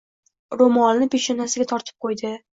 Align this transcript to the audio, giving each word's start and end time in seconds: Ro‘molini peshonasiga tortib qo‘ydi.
Ro‘molini 0.61 1.09
peshonasiga 1.17 1.69
tortib 1.75 2.09
qo‘ydi. 2.09 2.35